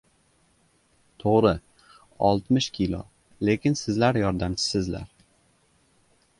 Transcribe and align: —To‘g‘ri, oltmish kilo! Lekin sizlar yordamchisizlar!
—To‘g‘ri, 1.23 1.51
oltmish 2.31 2.69
kilo! 2.79 3.03
Lekin 3.51 3.79
sizlar 3.85 4.21
yordamchisizlar! 4.25 5.09